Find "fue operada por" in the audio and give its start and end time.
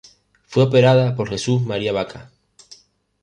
0.47-1.29